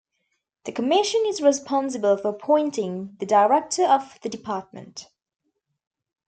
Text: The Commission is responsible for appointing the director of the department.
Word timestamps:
The 0.63 0.71
Commission 0.71 1.21
is 1.27 1.41
responsible 1.41 2.17
for 2.17 2.29
appointing 2.29 3.17
the 3.19 3.25
director 3.27 3.83
of 3.85 4.17
the 4.23 4.29
department. 4.29 5.07